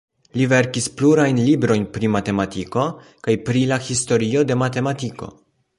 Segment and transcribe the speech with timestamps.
[0.37, 2.89] Li verkis plurajn librojn pri matematiko
[3.29, 5.35] kaj pri la historio de matematiko.